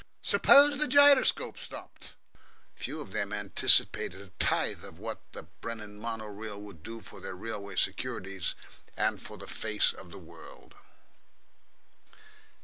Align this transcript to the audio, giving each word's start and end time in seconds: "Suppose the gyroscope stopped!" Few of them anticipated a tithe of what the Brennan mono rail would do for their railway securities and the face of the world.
"Suppose 0.23 0.79
the 0.79 0.87
gyroscope 0.87 1.59
stopped!" 1.59 2.13
Few 2.73 2.99
of 3.01 3.11
them 3.11 3.31
anticipated 3.31 4.19
a 4.19 4.43
tithe 4.43 4.83
of 4.83 4.97
what 4.97 5.19
the 5.33 5.43
Brennan 5.43 5.99
mono 5.99 6.25
rail 6.25 6.59
would 6.59 6.81
do 6.81 7.01
for 7.01 7.19
their 7.21 7.35
railway 7.35 7.75
securities 7.75 8.55
and 8.97 9.19
the 9.19 9.45
face 9.45 9.93
of 9.93 10.09
the 10.09 10.17
world. 10.17 10.73